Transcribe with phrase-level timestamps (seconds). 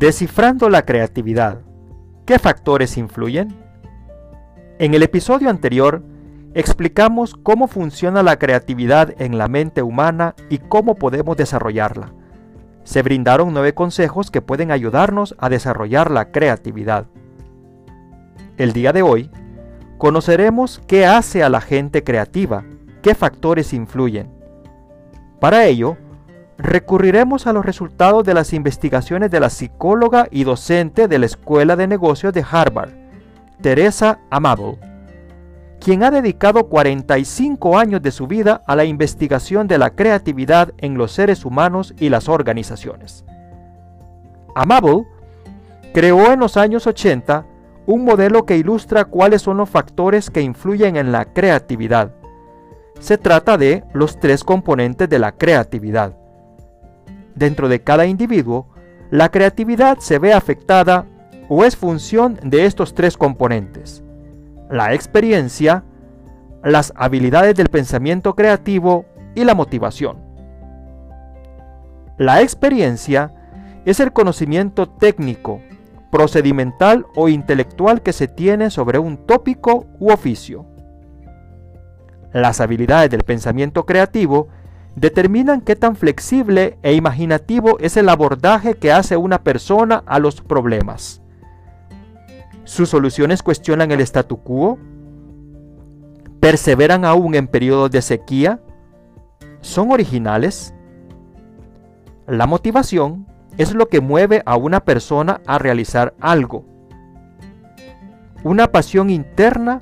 [0.00, 1.60] Descifrando la creatividad.
[2.24, 3.54] ¿Qué factores influyen?
[4.78, 6.02] En el episodio anterior
[6.54, 12.14] explicamos cómo funciona la creatividad en la mente humana y cómo podemos desarrollarla.
[12.82, 17.04] Se brindaron nueve consejos que pueden ayudarnos a desarrollar la creatividad.
[18.56, 19.30] El día de hoy
[19.98, 22.64] conoceremos qué hace a la gente creativa,
[23.02, 24.30] qué factores influyen.
[25.40, 25.98] Para ello,
[26.62, 31.74] recurriremos a los resultados de las investigaciones de la psicóloga y docente de la Escuela
[31.74, 32.90] de Negocios de Harvard,
[33.62, 34.78] Teresa Amable,
[35.80, 40.98] quien ha dedicado 45 años de su vida a la investigación de la creatividad en
[40.98, 43.24] los seres humanos y las organizaciones.
[44.54, 45.06] Amable
[45.94, 47.46] creó en los años 80
[47.86, 52.12] un modelo que ilustra cuáles son los factores que influyen en la creatividad.
[52.98, 56.19] Se trata de los tres componentes de la creatividad
[57.34, 58.68] dentro de cada individuo,
[59.10, 61.06] la creatividad se ve afectada
[61.48, 64.04] o es función de estos tres componentes.
[64.70, 65.84] La experiencia,
[66.62, 70.18] las habilidades del pensamiento creativo y la motivación.
[72.18, 73.32] La experiencia
[73.84, 75.60] es el conocimiento técnico,
[76.10, 80.66] procedimental o intelectual que se tiene sobre un tópico u oficio.
[82.32, 84.48] Las habilidades del pensamiento creativo
[84.96, 90.40] determinan qué tan flexible e imaginativo es el abordaje que hace una persona a los
[90.40, 91.22] problemas.
[92.64, 94.78] ¿Sus soluciones cuestionan el statu quo?
[96.40, 98.60] ¿Perseveran aún en periodos de sequía?
[99.60, 100.74] ¿Son originales?
[102.26, 103.26] La motivación
[103.58, 106.64] es lo que mueve a una persona a realizar algo.
[108.44, 109.80] Una pasión interna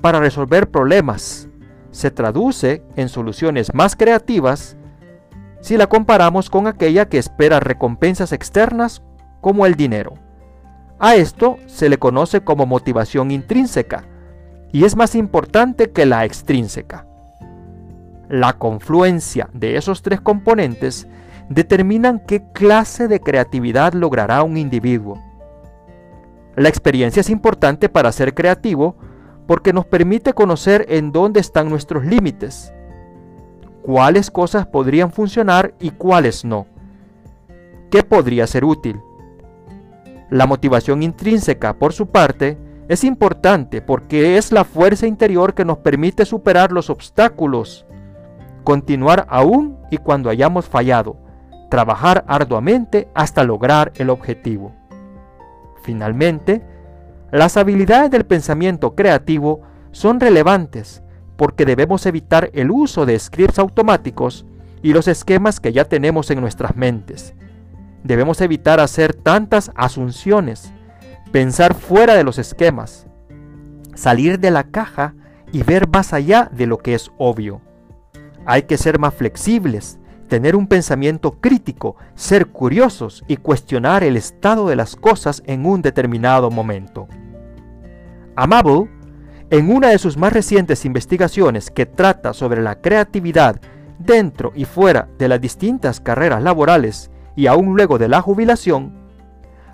[0.00, 1.49] para resolver problemas,
[1.90, 4.76] se traduce en soluciones más creativas
[5.60, 9.02] si la comparamos con aquella que espera recompensas externas
[9.40, 10.14] como el dinero.
[10.98, 14.04] A esto se le conoce como motivación intrínseca
[14.72, 17.06] y es más importante que la extrínseca.
[18.28, 21.08] La confluencia de esos tres componentes
[21.48, 25.20] determinan qué clase de creatividad logrará un individuo.
[26.54, 28.96] La experiencia es importante para ser creativo
[29.50, 32.72] porque nos permite conocer en dónde están nuestros límites,
[33.82, 36.68] cuáles cosas podrían funcionar y cuáles no,
[37.90, 39.00] qué podría ser útil.
[40.30, 45.78] La motivación intrínseca, por su parte, es importante porque es la fuerza interior que nos
[45.78, 47.86] permite superar los obstáculos,
[48.62, 51.16] continuar aún y cuando hayamos fallado,
[51.68, 54.70] trabajar arduamente hasta lograr el objetivo.
[55.82, 56.62] Finalmente,
[57.32, 61.02] las habilidades del pensamiento creativo son relevantes
[61.36, 64.44] porque debemos evitar el uso de scripts automáticos
[64.82, 67.34] y los esquemas que ya tenemos en nuestras mentes.
[68.02, 70.72] Debemos evitar hacer tantas asunciones,
[71.32, 73.06] pensar fuera de los esquemas,
[73.94, 75.14] salir de la caja
[75.52, 77.60] y ver más allá de lo que es obvio.
[78.46, 79.99] Hay que ser más flexibles,
[80.30, 85.82] tener un pensamiento crítico, ser curiosos y cuestionar el estado de las cosas en un
[85.82, 87.08] determinado momento.
[88.36, 88.88] Amable,
[89.50, 93.60] en una de sus más recientes investigaciones que trata sobre la creatividad
[93.98, 98.94] dentro y fuera de las distintas carreras laborales y aún luego de la jubilación,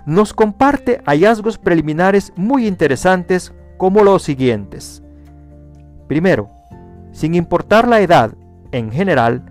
[0.07, 5.03] nos comparte hallazgos preliminares muy interesantes como los siguientes.
[6.07, 6.49] Primero,
[7.11, 8.33] sin importar la edad,
[8.71, 9.43] en general,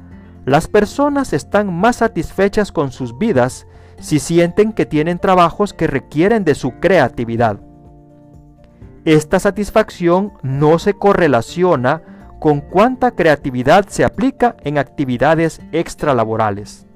[0.46, 3.66] las personas están más satisfechas con sus vidas
[3.98, 7.58] si sienten que tienen trabajos que requieren de su creatividad.
[9.04, 12.02] Esta satisfacción no se correlaciona
[12.38, 16.86] con cuánta creatividad se aplica en actividades extralaborales.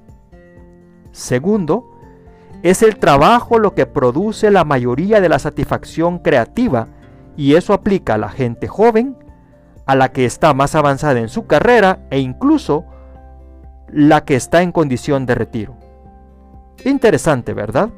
[1.10, 1.90] Segundo,
[2.62, 6.86] es el trabajo lo que produce la mayoría de la satisfacción creativa
[7.36, 9.16] y eso aplica a la gente joven,
[9.86, 12.84] a la que está más avanzada en su carrera e incluso
[13.92, 15.76] la que está en condición de retiro.
[16.84, 17.90] Interesante, ¿verdad?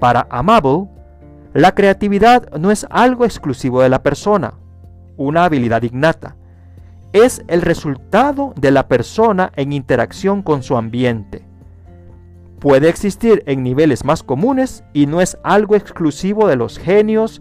[0.00, 0.88] Para Amable,
[1.52, 4.54] la creatividad no es algo exclusivo de la persona,
[5.16, 6.36] una habilidad innata.
[7.12, 11.44] Es el resultado de la persona en interacción con su ambiente.
[12.60, 17.40] Puede existir en niveles más comunes y no es algo exclusivo de los genios,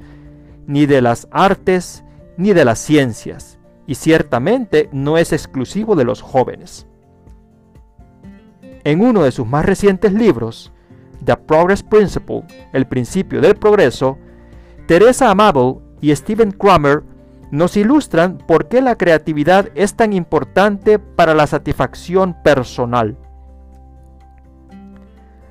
[0.68, 2.04] ni de las artes,
[2.38, 6.88] ni de las ciencias, y ciertamente no es exclusivo de los jóvenes.
[8.86, 10.72] En uno de sus más recientes libros,
[11.26, 14.20] The Progress Principle, el principio del progreso,
[14.88, 17.02] Teresa Amable y Stephen Kramer
[17.50, 23.18] nos ilustran por qué la creatividad es tan importante para la satisfacción personal.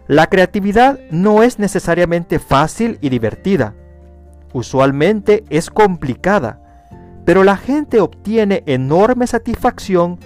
[0.07, 3.75] La creatividad no es necesariamente fácil y divertida.
[4.53, 6.61] Usualmente es complicada,
[7.25, 10.21] pero la gente obtiene enorme satisfacción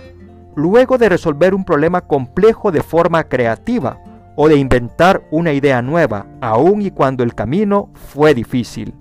[0.59, 4.01] luego de resolver un problema complejo de forma creativa
[4.35, 8.93] o de inventar una idea nueva, aun y cuando el camino fue difícil.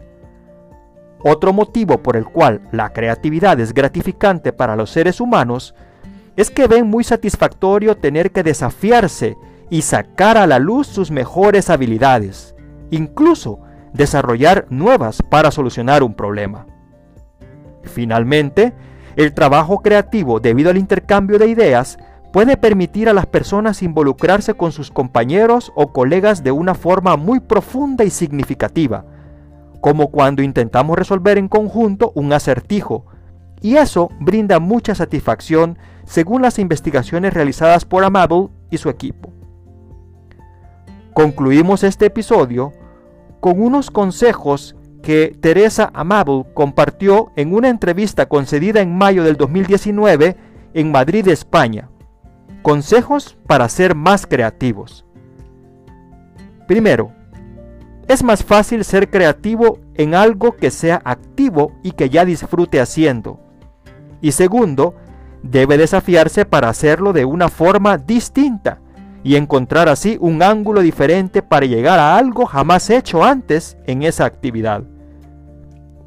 [1.24, 5.74] Otro motivo por el cual la creatividad es gratificante para los seres humanos
[6.36, 9.36] es que ven muy satisfactorio tener que desafiarse
[9.72, 12.56] y sacar a la luz sus mejores habilidades,
[12.92, 13.62] incluso
[13.94, 16.68] desarrollar nuevas para solucionar un problema.
[17.82, 18.74] Finalmente,
[19.18, 21.98] el trabajo creativo debido al intercambio de ideas
[22.32, 27.40] puede permitir a las personas involucrarse con sus compañeros o colegas de una forma muy
[27.40, 29.06] profunda y significativa,
[29.82, 33.08] como cuando intentamos resolver en conjunto un acertijo,
[33.60, 39.34] y eso brinda mucha satisfacción según las investigaciones realizadas por Amable y su equipo.
[41.16, 42.72] Concluimos este episodio
[43.40, 44.76] con unos consejos
[45.08, 50.36] que Teresa Amable compartió en una entrevista concedida en mayo del 2019
[50.74, 51.88] en Madrid, España.
[52.62, 55.06] Consejos para ser más creativos.
[56.68, 57.14] Primero,
[58.10, 63.40] es más fácil ser creativo en algo que sea activo y que ya disfrute haciendo.
[64.20, 64.94] Y segundo,
[65.42, 68.82] debe desafiarse para hacerlo de una forma distinta
[69.24, 74.26] y encontrar así un ángulo diferente para llegar a algo jamás hecho antes en esa
[74.26, 74.84] actividad.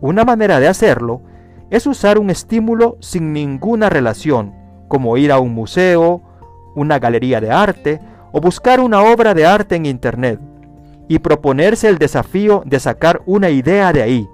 [0.01, 1.23] Una manera de hacerlo
[1.71, 4.55] es usar un estímulo sin ninguna relación,
[4.89, 6.23] como ir a un museo,
[6.75, 8.01] una galería de arte
[8.33, 10.41] o buscar una obra de arte en Internet
[11.09, 14.29] y proponerse el desafío de sacar una idea de ahí,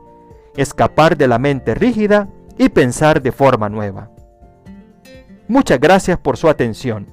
[0.56, 2.28] escapar de la mente rígida
[2.58, 4.10] y pensar de forma nueva.
[5.48, 7.06] Muchas gracias por su atención.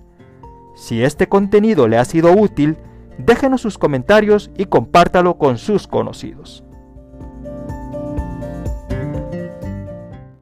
[0.76, 2.78] Si este contenido le ha sido útil,
[3.18, 6.64] déjenos sus comentarios y compártalo con sus conocidos.